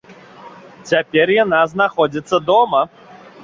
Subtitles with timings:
[0.93, 2.81] Цяпер яна знаходзіцца дома.